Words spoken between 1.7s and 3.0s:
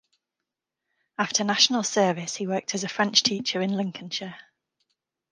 service he worked as a